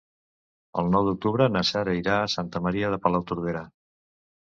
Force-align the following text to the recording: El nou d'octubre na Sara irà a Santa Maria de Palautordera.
El 0.81 0.87
nou 0.93 1.03
d'octubre 1.09 1.45
na 1.55 1.61
Sara 1.71 1.93
irà 1.97 2.15
a 2.21 2.31
Santa 2.37 2.61
Maria 2.69 2.89
de 2.95 2.99
Palautordera. 3.05 3.63